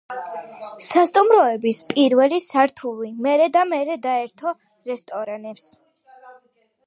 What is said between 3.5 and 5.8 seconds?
და მერე დაეთმო რესტორნებს.